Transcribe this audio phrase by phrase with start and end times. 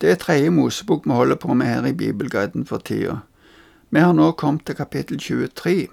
[0.00, 3.16] Det er tredje Mosebok vi holder på med her i Bibelguiden for tida.
[3.90, 5.88] Vi har nå kommet til kapittel 23.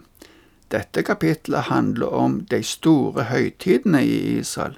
[0.71, 4.76] Dette kapittelet handler om de store høytidene i Israel.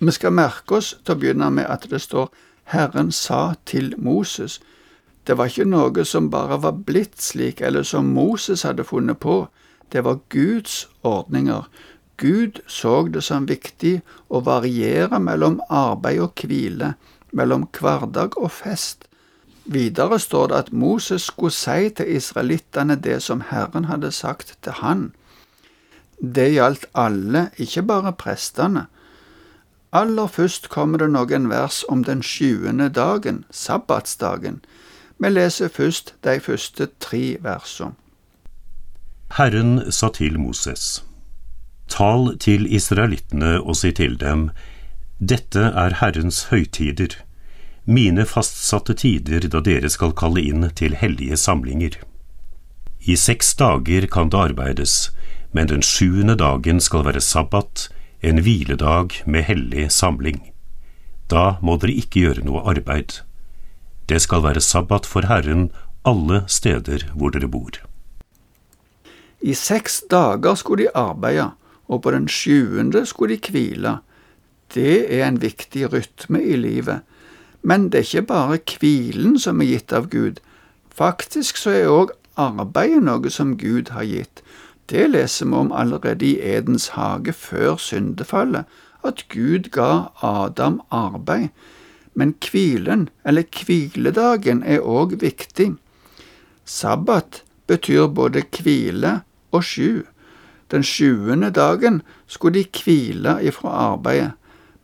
[0.00, 2.30] Vi skal merke oss til å begynne med at det står
[2.70, 4.60] Herren sa til Moses.
[5.26, 9.48] Det var ikke noe som bare var blitt slik, eller som Moses hadde funnet på.
[9.90, 11.66] Det var Guds ordninger.
[12.16, 16.94] Gud så det som viktig å variere mellom arbeid og hvile,
[17.32, 19.06] mellom hverdag og fest.
[19.64, 24.72] Videre står det at Moses skulle si til israelittene det som Herren hadde sagt til
[24.82, 25.08] han.
[26.20, 28.86] Det gjaldt alle, ikke bare prestene.
[29.92, 34.60] Aller først kommer det noen vers om den sjuende dagen, sabbatsdagen.
[35.18, 37.96] Vi leser først de første tre versene.
[39.36, 41.04] Herren sa til Moses,
[41.88, 44.50] Tal til israelittene og si til dem,
[45.18, 47.14] Dette er Herrens høytider,
[47.88, 51.96] mine fastsatte tider da dere skal kalle inn til hellige samlinger.
[53.00, 55.10] I seks dager kan det arbeides,
[55.56, 57.88] men den sjuende dagen skal være sabbat,
[58.20, 60.52] en hviledag med hellig samling.
[61.32, 63.22] Da må dere ikke gjøre noe arbeid.
[64.10, 65.70] Det skal være sabbat for Herren
[66.04, 67.72] alle steder hvor dere bor.
[69.40, 71.54] I seks dager skulle de arbeide,
[71.88, 73.96] og på den sjuende skulle de hvile.
[74.74, 77.00] Det er en viktig rytme i livet.
[77.62, 80.40] Men det er ikke bare hvilen som er gitt av Gud.
[80.90, 84.42] Faktisk så er òg arbeidet noe som Gud har gitt.
[84.90, 88.64] Det leser vi om allerede i Edens hage før syndefallet,
[89.04, 91.48] at Gud ga Adam arbeid.
[92.14, 95.74] Men hvilen, eller hviledagen, er òg viktig.
[96.64, 99.20] Sabbat betyr både hvile
[99.52, 100.06] og sju.
[100.70, 104.32] Den sjuende dagen skulle de hvile ifra arbeidet,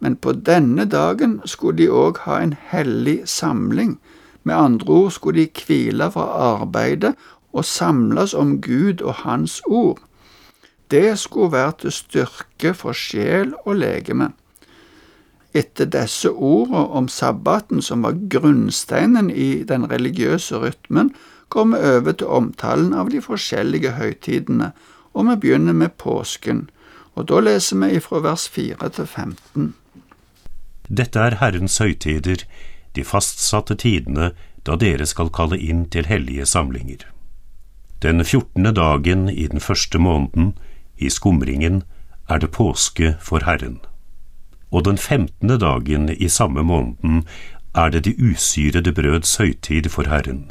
[0.03, 4.01] men på denne dagen skulle de òg ha en hellig samling.
[4.43, 6.25] Med andre ord skulle de hvile fra
[6.59, 7.15] arbeidet
[7.53, 10.01] og samles om Gud og Hans ord.
[10.91, 14.33] Det skulle være til styrke for sjel og legeme.
[15.55, 21.13] Etter disse ordene om sabbaten, som var grunnsteinen i den religiøse rytmen,
[21.49, 24.73] går vi over til omtalen av de forskjellige høytidene,
[25.15, 26.67] og vi begynner med påsken.
[27.15, 29.75] Og da leser vi ifra vers 4 til 15.
[30.93, 32.45] Dette er Herrens høytider,
[32.93, 34.33] de fastsatte tidene
[34.69, 37.07] da dere skal kalle inn til hellige samlinger.
[38.05, 40.53] Den fjortende dagen i den første måneden,
[40.99, 41.83] i skumringen,
[42.29, 43.81] er det påske for Herren.
[44.71, 47.25] Og den femtende dagen i samme måneden
[47.75, 50.51] er det de usyrede brøds høytid for Herren.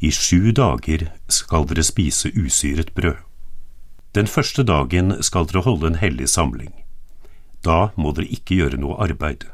[0.00, 3.22] I sju dager skal dere spise usyret brød.
[4.14, 6.83] Den første dagen skal dere holde en hellig samling.
[7.64, 9.46] Da må dere ikke gjøre noe arbeid.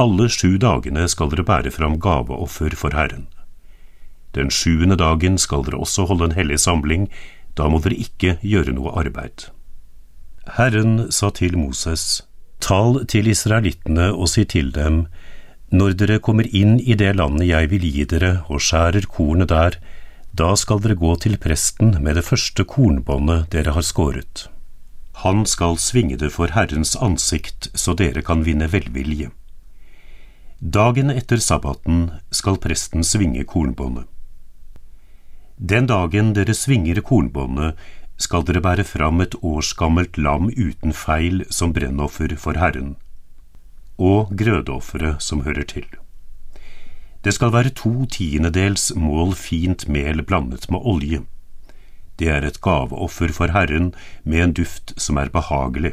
[0.00, 3.26] Alle sju dagene skal dere bære fram gaveoffer for Herren.
[4.36, 7.08] Den sjuende dagen skal dere også holde en hellig samling,
[7.56, 9.48] da må dere ikke gjøre noe arbeid.
[10.58, 12.22] Herren sa til Moses,
[12.60, 15.06] Tal til israelittene og si til dem,
[15.72, 19.76] når dere kommer inn i det landet jeg vil gi dere og skjærer kornet der,
[20.36, 24.46] da skal dere gå til presten med det første kornbåndet dere har skåret.
[25.22, 29.30] Han skal svinge det for Herrens ansikt så dere kan vinne velvilje.
[30.60, 34.04] Dagen etter sabbaten skal presten svinge kornbåndet.
[35.56, 37.76] Den dagen dere svinger kornbåndet,
[38.16, 42.94] skal dere bære fram et årsgammelt lam uten feil som brennoffer for Herren
[43.96, 45.86] og grødeofferet som hører til.
[47.24, 51.22] Det skal være to tiendedels mål fint mel blandet med olje.
[52.18, 53.94] Det er et gaveoffer for Herren
[54.24, 55.92] med en duft som er behagelig.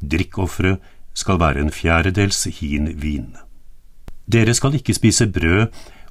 [0.00, 0.78] Drikkofferet
[1.14, 3.34] skal være en fjerdedels hin vin.
[4.30, 5.66] Dere skal ikke spise brød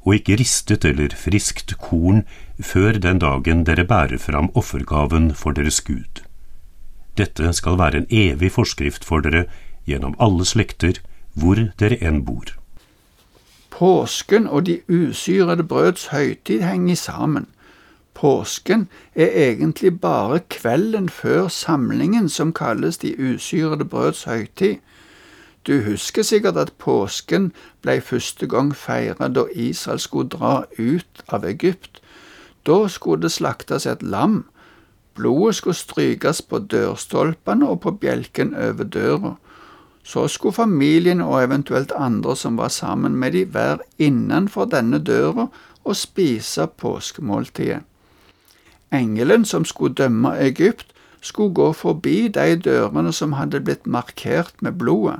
[0.05, 2.23] og ikke ristet eller friskt korn
[2.59, 6.23] før den dagen dere bærer fram offergaven for deres Gud.
[7.17, 9.45] Dette skal være en evig forskrift for dere
[9.87, 10.99] gjennom alle slekter,
[11.33, 12.51] hvor dere enn bor.
[13.69, 17.47] Påsken og de usyrede brøds høytid henger sammen.
[18.13, 24.75] Påsken er egentlig bare kvelden før samlingen som kalles de usyrede brøds høytid.
[25.67, 27.51] Du husker sikkert at påsken
[27.81, 32.01] ble første gang feiret da Israel skulle dra ut av Egypt.
[32.65, 34.45] Da skulle det slaktes et lam.
[35.15, 39.35] Blodet skulle strykes på dørstolpene og på bjelken over døra.
[40.03, 45.47] Så skulle familien og eventuelt andre som var sammen med de, være innenfor denne døra
[45.83, 47.83] og spise påskemåltidet.
[48.91, 50.87] Engelen som skulle dømme Egypt,
[51.21, 55.19] skulle gå forbi de dørene som hadde blitt markert med blodet.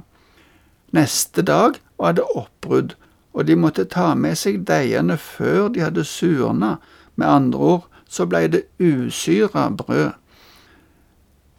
[0.92, 2.96] Neste dag var det oppbrudd,
[3.34, 6.76] og de måtte ta med seg deigene før de hadde surna,
[7.16, 10.12] med andre ord så blei det usyra brød.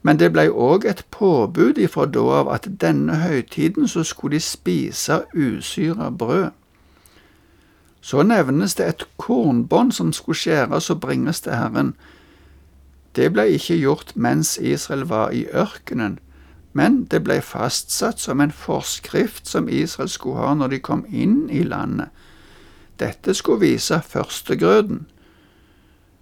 [0.02, 4.40] Men det blei òg et påbud ifra da av at denne høytiden så skulle de
[4.40, 6.50] spise usyra brød.
[8.00, 11.94] Så nevnes det et kornbånd som skulle skjæres og bringes til Herren.
[13.16, 16.18] Det ble ikke gjort mens Israel var i ørkenen,
[16.72, 21.48] men det ble fastsatt som en forskrift som Israel skulle ha når de kom inn
[21.50, 22.08] i landet.
[23.00, 25.06] Dette skulle vise førstegrøden.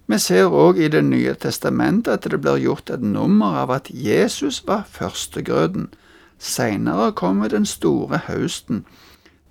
[0.09, 3.91] Vi ser òg i Det nye testamentet at det blir gjort et nummer av at
[3.93, 5.93] Jesus var førstegrøden.
[6.39, 8.85] Seinere kommer den store høsten.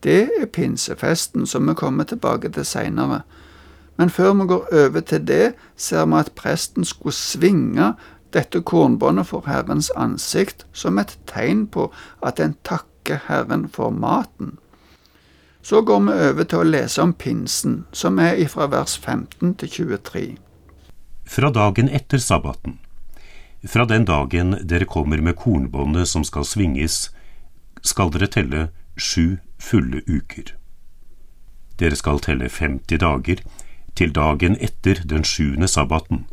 [0.02, 3.22] Det er pinsefesten, som vi kommer tilbake til seinere.
[3.96, 7.92] Men før vi går over til det, ser vi at presten skulle svinge
[8.32, 11.90] dette kornbåndet for Herrens ansikt som et tegn på
[12.22, 14.58] at en takker Herren for maten.
[15.62, 19.68] Så går vi over til å lese om pinsen, som er ifra vers 15 til
[19.68, 20.28] 23
[21.28, 22.78] fra dagen etter sabbaten.
[23.68, 27.10] Fra den dagen dere kommer med kornbåndet som skal svinges,
[27.82, 30.54] skal dere telle sju fulle uker.
[31.78, 33.42] Dere skal telle 50 dager,
[33.98, 36.26] til dagen etter den sjuende sabbaten.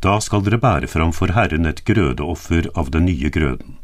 [0.00, 3.76] Da skal dere bære fram for Herren et grødeoffer av den nye grøden.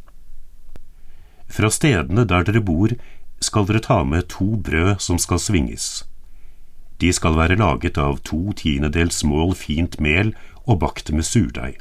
[1.47, 2.95] Fra stedene der dere bor,
[3.41, 6.07] skal dere ta med to brød som skal svinges.
[7.01, 10.33] De skal være laget av to tiendedels mål fint mel
[10.65, 11.77] og bakt med surdeig.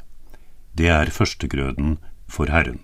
[0.76, 1.96] Det er førstegrøden
[2.28, 2.82] for Herren.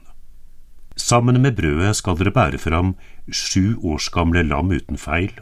[0.96, 2.94] Sammen med brødet skal dere bære fram
[3.30, 5.32] sju års gamle lam uten feil,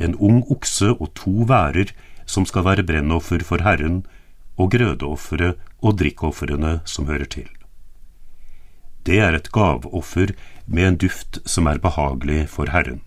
[0.00, 1.92] en ung okse og to værer
[2.26, 4.04] som skal være brennoffer for Herren,
[4.60, 7.48] og grødeofferet og drikkofrene som hører til.
[9.06, 10.34] Det er et gaveoffer
[10.66, 13.00] med en duft som er behagelig for Herren.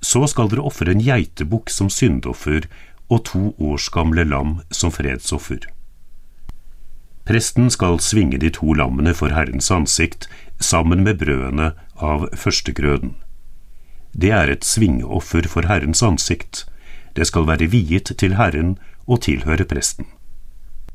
[0.00, 2.68] Så skal dere ofre en geitebukk som syndoffer
[3.10, 5.60] og to års gamle lam som fredsoffer.
[7.28, 10.30] Presten skal svinge de to lammene for Herrens ansikt
[10.64, 13.10] sammen med brødene av førstegrøden.
[14.16, 16.62] Det er et svingeoffer for Herrens ansikt.
[17.12, 20.08] Det skal være viet til Herren og tilhøre presten.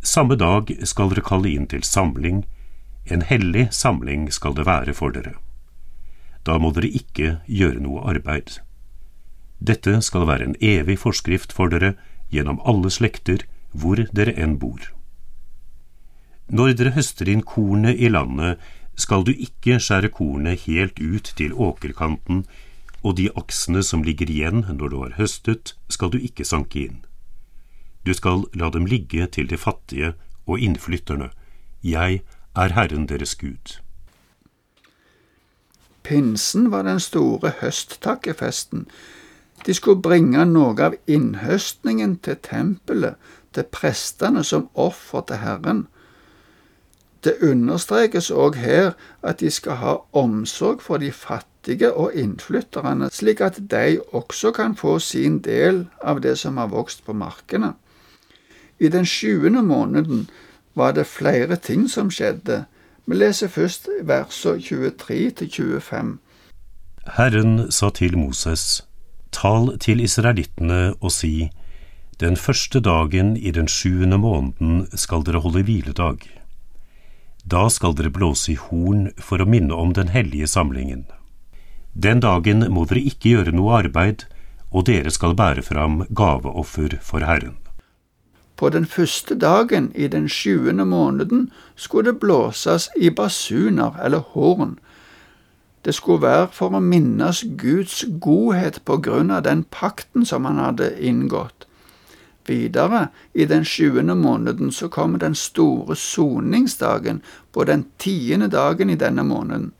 [0.01, 2.41] Samme dag skal dere kalle inn til samling.
[3.05, 5.35] En hellig samling skal det være for dere.
[6.49, 8.57] Da må dere ikke gjøre noe arbeid.
[9.61, 11.93] Dette skal være en evig forskrift for dere
[12.33, 14.89] gjennom alle slekter, hvor dere enn bor.
[16.47, 18.59] Når dere høster inn kornet i landet,
[18.95, 22.43] skal du ikke skjære kornet helt ut til åkerkanten,
[23.03, 27.01] og de aksene som ligger igjen når du har høstet, skal du ikke sanke inn.
[28.05, 30.13] Du skal la dem ligge til de fattige
[30.45, 31.31] og innflytterne.
[31.83, 32.21] Jeg
[32.55, 33.79] er Herren deres Gud.
[36.03, 38.87] Pinsen var den store høsttakkefesten
[39.65, 43.15] de skulle bringe noe av innhøstningen til tempelet,
[43.53, 45.85] til prestene som offer til Herren.
[47.23, 48.91] Det understrekes òg her
[49.23, 54.75] at de skal ha omsorg for de fattige og innflytterne, slik at de også kan
[54.75, 57.73] få sin del av det som har vokst på markene.
[58.79, 60.27] I den sjuende måneden
[60.75, 62.65] var det flere ting som skjedde.
[63.05, 66.17] Vi leser først versene 23 til 25.
[67.17, 68.83] Herren sa til Moses,
[69.31, 71.49] Tal til israelittene og si,
[72.19, 76.42] Den første dagen i den sjuende måneden skal dere holde hviledag.
[77.43, 81.05] Da skal dere blåse i horn for å minne om den hellige samlingen.
[81.93, 84.25] Den dagen må dere ikke gjøre noe arbeid,
[84.71, 87.59] og dere skal bære fram gaveoffer for Herren.
[88.55, 94.77] På den første dagen i den sjuende måneden skulle det blåses i basuner eller horn
[95.85, 100.61] det skulle være for å minnes Guds godhet på grunn av den pakten som han
[100.61, 101.67] hadde inngått.
[102.47, 107.21] Videre, i den sjuende måneden, så kommer den store soningsdagen
[107.53, 109.71] på den tiende dagen i denne måneden.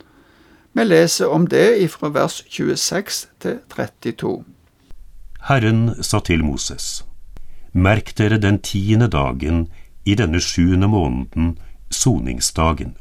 [0.74, 4.44] Vi leser om det ifra vers 26 til 32.
[5.48, 7.04] Herren sa til Moses,
[7.74, 9.68] Merk dere den tiende dagen
[10.06, 11.58] i denne sjuende måneden,
[11.90, 12.96] soningsdagen.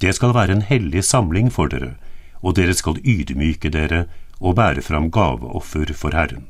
[0.00, 1.94] Det skal være en hellig samling for dere,
[2.40, 4.06] og dere skal ydmyke dere
[4.40, 6.46] og bære fram gaveoffer for Herren.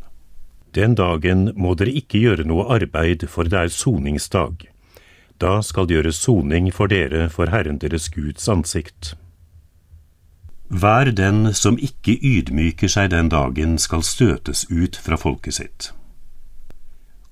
[0.74, 4.68] Den dagen må dere ikke gjøre noe arbeid, for det er soningsdag.
[5.40, 9.14] Da skal det gjøres soning for dere for Herren deres Guds ansikt.
[10.70, 15.90] Hver den som ikke ydmyker seg den dagen, skal støtes ut fra folket sitt.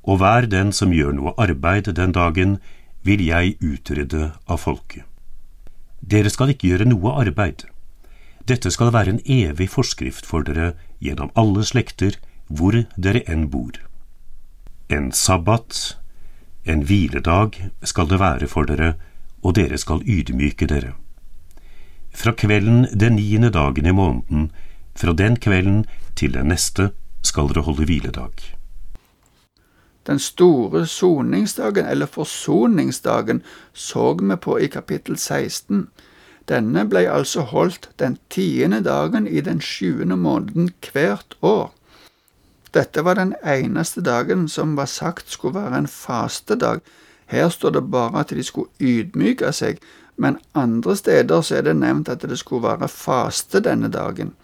[0.03, 2.59] Og hver den som gjør noe arbeid den dagen,
[3.07, 5.05] vil jeg utrydde av folket.
[6.01, 7.69] Dere skal ikke gjøre noe arbeid.
[8.49, 10.73] Dette skal være en evig forskrift for dere
[11.05, 12.17] gjennom alle slekter,
[12.49, 13.77] hvor dere enn bor.
[14.89, 15.99] En sabbat,
[16.65, 18.95] en hviledag, skal det være for dere,
[19.43, 20.95] og dere skal ydmyke dere.
[22.15, 24.51] Fra kvelden den niende dagen i måneden,
[24.97, 25.85] fra den kvelden
[26.17, 26.91] til den neste,
[27.23, 28.55] skal dere holde hviledag.
[30.09, 35.89] Den store soningsdagen, eller forsoningsdagen, så vi på i kapittel 16.
[36.49, 41.75] Denne ble altså holdt den tiende dagen i den sjuende måneden hvert år.
[42.75, 46.81] Dette var den eneste dagen som var sagt skulle være en fastedag.
[47.27, 49.81] Her står det bare at de skulle ydmyke seg,
[50.17, 54.35] men andre steder så er det nevnt at det skulle være faste denne dagen.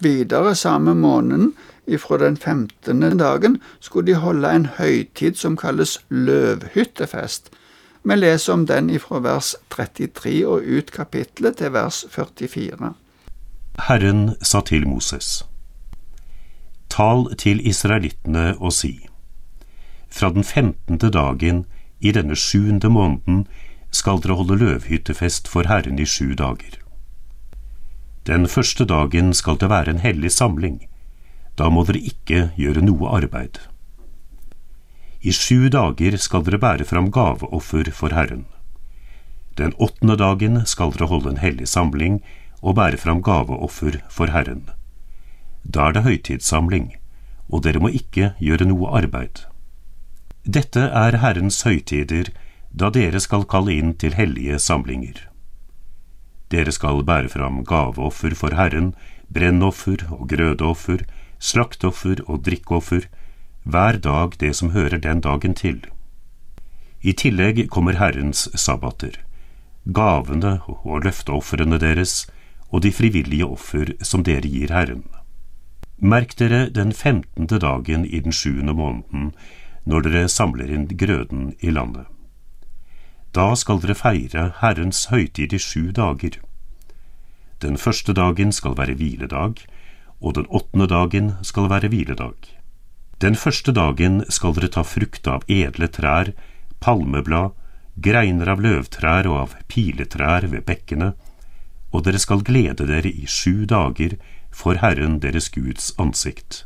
[0.00, 1.54] Videre samme måneden,
[1.86, 7.50] ifra den femtende dagen, skulle de holde en høytid som kalles løvhyttefest.
[8.02, 12.92] Vi leser om den ifra vers 33 og ut kapittelet til vers 44.
[13.88, 15.44] Herren sa til Moses,
[16.96, 18.94] Tal til israelittene og si,
[20.08, 21.66] Fra den femtende dagen
[22.00, 23.42] i denne sjuende måneden
[23.90, 26.78] skal dere holde løvhyttefest for Herren i sju dager.
[28.26, 30.78] Den første dagen skal det være en hellig samling.
[31.58, 33.60] Da må dere ikke gjøre noe arbeid.
[35.20, 38.46] I sju dager skal dere bære fram gaveoffer for Herren.
[39.58, 42.22] Den åttende dagen skal dere holde en hellig samling
[42.62, 44.64] og bære fram gaveoffer for Herren.
[45.66, 46.92] Da er det høytidssamling,
[47.50, 49.42] og dere må ikke gjøre noe arbeid.
[50.46, 52.30] Dette er Herrens høytider,
[52.70, 55.24] da dere skal kalle inn til hellige samlinger.
[56.54, 58.94] Dere skal bære fram gaveoffer for Herren,
[59.32, 61.02] brennoffer og grødeoffer,
[61.38, 63.08] slakteoffer og drikkeoffer,
[63.64, 65.82] hver dag det som hører den dagen til.
[67.02, 69.18] I tillegg kommer Herrens sabbater,
[69.92, 72.28] gavene og løfteofrene deres
[72.70, 75.04] og de frivillige offer som dere gir Herren.
[75.98, 79.30] Merk dere den femtende dagen i den sjuende måneden,
[79.84, 82.04] når dere samler inn grøden i landet.
[83.32, 86.36] Da skal dere feire Herrens høytid i sju dager.
[87.64, 89.64] Den første dagen skal være hviledag,
[90.20, 92.36] og den åttende dagen skal være hviledag.
[93.20, 96.34] Den første dagen skal dere ta frukt av edle trær,
[96.80, 97.56] palmeblad,
[97.96, 101.14] greiner av løvtrær og av piletrær ved bekkene,
[101.92, 104.18] og dere skal glede dere i sju dager
[104.56, 106.64] for Herren deres Guds ansikt.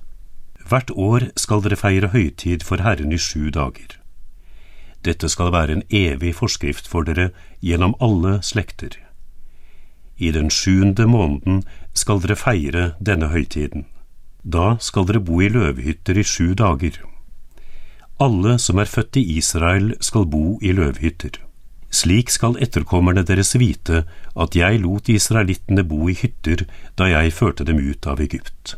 [0.71, 3.97] Hvert år skal dere feire høytid for Herren i sju dager.
[5.05, 7.31] Dette skal være en evig forskrift for dere
[7.65, 8.95] gjennom alle slekter.
[10.21, 11.65] I den sjuende måneden
[11.97, 13.87] skal dere feire denne høytiden.
[14.45, 17.01] Da skal dere bo i løvhytter i sju dager.
[18.21, 21.41] Alle som er født i Israel skal bo i løvhytter.
[21.91, 24.05] Slik skal etterkommerne deres vite
[24.39, 26.63] at jeg lot israelittene bo i hytter
[26.99, 28.77] da jeg førte dem ut av Egypt.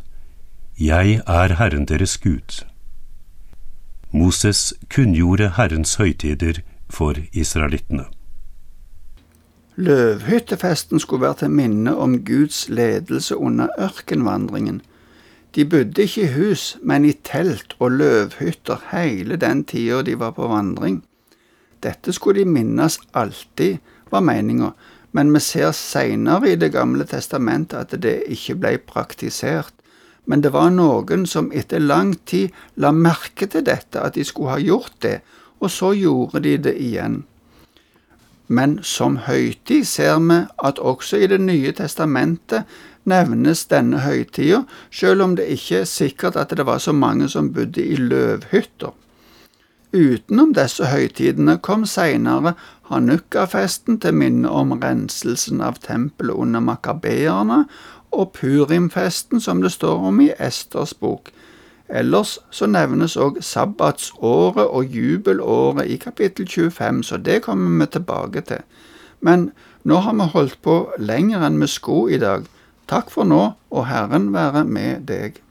[0.79, 2.63] Jeg er Herren deres Gud.
[4.11, 8.05] Moses kunngjorde Herrens høytider for israelittene.
[9.75, 14.81] Løvhyttefesten skulle være til minne om Guds ledelse under ørkenvandringen.
[15.55, 20.31] De bodde ikke i hus, men i telt og løvhytter hele den tida de var
[20.31, 21.03] på vandring.
[21.83, 23.77] Dette skulle de minnes alltid,
[24.11, 24.71] var meninga,
[25.11, 29.73] men vi ser seinere i Det gamle testamentet at det ikke ble praktisert
[30.25, 34.55] men det var noen som etter lang tid la merke til dette, at de skulle
[34.55, 35.19] ha gjort det,
[35.59, 37.23] og så gjorde de det igjen.
[38.47, 42.63] Men som høytid ser vi at også i Det nye testamentet
[43.05, 47.53] nevnes denne høytida, selv om det ikke er sikkert at det var så mange som
[47.53, 48.91] bodde i løvhytter.
[49.93, 52.55] Utenom disse høytidene kom seinere
[52.89, 57.63] Hanukka-festen til minne om renselsen av tempelet under makabeerne,
[58.13, 61.29] og purimfesten som det står om i Esters bok.
[61.89, 68.41] Ellers så nevnes òg sabbatsåret og jubelåret i kapittel 25, så det kommer vi tilbake
[68.49, 68.65] til.
[69.21, 69.51] Men
[69.83, 72.49] nå har vi holdt på lenger enn vi skulle i dag.
[72.89, 75.42] Takk for nå, og Herren være med deg.